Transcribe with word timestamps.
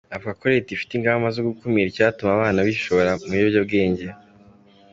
Avuga 0.15 0.33
ko 0.39 0.43
Leta 0.53 0.69
ifite 0.71 0.91
ingamba 0.95 1.27
zo 1.35 1.41
gukumira 1.47 1.87
icyatuma 1.89 2.31
abana 2.33 2.59
bishora 2.67 3.09
mu 3.19 3.25
biyobyabwenge. 3.31 4.05